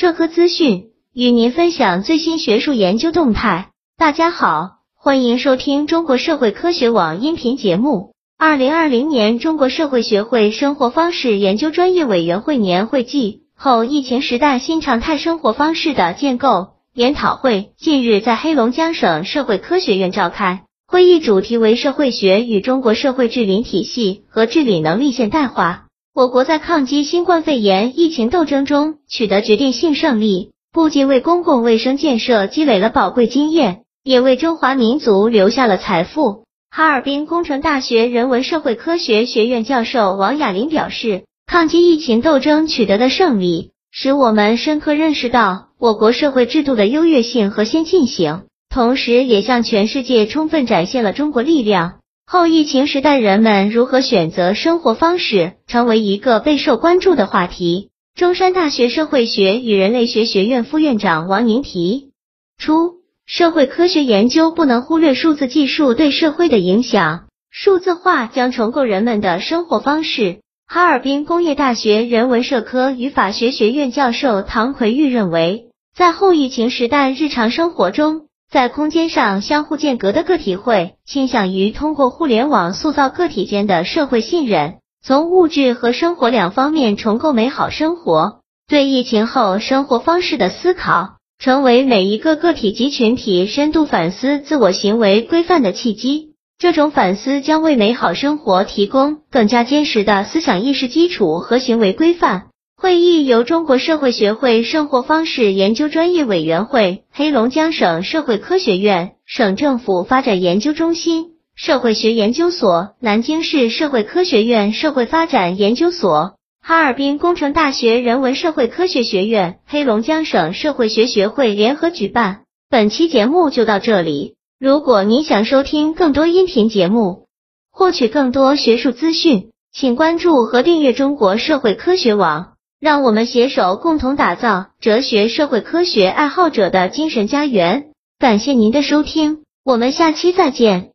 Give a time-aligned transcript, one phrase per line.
[0.00, 3.70] 社科资讯，与您分享最新学术研究动态。
[3.96, 8.14] 大家好，欢迎收听中国社会科学网音频节目。
[8.38, 20.62] 二零二零年中国社会学会生活方式研究专业委员会年会暨后疫情时代新常态生活方式的建构研讨会近日在黑龙江省社会科学院召开。
[20.86, 25.87] 会议主题为社会学与中国社会治理体系和治理能力现代化。
[26.18, 36.42] 我国在抗击新冠肺炎疫情斗争中取得决定性胜利，不仅为公共卫生建设积累了宝贵经验，也为中华民族留下了财富。
[36.72, 48.42] 哈尔滨工程大学人文社会科学学院教授王雅林表示，抗击疫情斗争取得的胜利，使我们深刻认识到我国社会制度的优越性和先进性。
[48.68, 52.00] 同时，也向全世界充分展现了中国力量。
[52.30, 57.88] 后疫情时代，人们如何选择生活方式，成为一个备受关注的话题。
[58.14, 62.10] 中山大学社会学与人类学学院副院长王宁提
[62.58, 70.40] 出，社会科学研究不能忽略数字技术对社会的影响，数字化将重构人们的生活方式。
[70.66, 88.40] 哈尔滨工业大学人文社科与法学学院教授唐奎玉认为，在后疫情时代日常生活中，在空间上相互间隔的个体会倾向于通过互联网塑造个体间的社会信任，从物质和生活两方面重构美好生活。
[88.66, 96.32] 对疫情后生活方式的思考，成为每一个个体及群体深度反思自我行为规范的契机。
[96.58, 102.48] 这种反思将为美好生活提供更加坚实的思想意识基础和行为规范。
[102.80, 122.42] 会议由中国社会学会生活方式研究专业委员会、黑龙江省社会科学院、省政府发展研究中心、社会学研究所、南京市社会科学院社会发展研究所、哈尔滨工程大学人文社会科学学院、黑龙江省社会学学会联合举办。
[122.70, 124.36] 本期节目就到这里。
[124.60, 127.26] 如果您想收听更多音频节目，
[127.72, 132.52] 获取更多学术资讯，请关注和订阅中国社会科学网。
[132.80, 137.86] 让我们携手共同打造哲学社会科学爱好者的精神家园。
[138.18, 140.90] 感谢您的收听，我们下期再见。